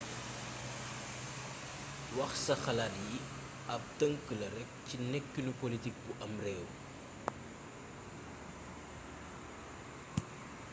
[2.17, 3.17] wax sa xalaat yi
[3.73, 6.65] ab tëngk la rekk ci nekkinu politik bu ab réew